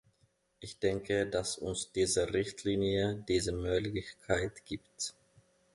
[0.59, 5.13] Ich denke, dass uns diese Richtlinie diese Möglichkeit gibt.